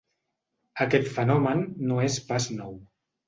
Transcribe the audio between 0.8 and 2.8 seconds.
Aquest fenomen no és pas nou.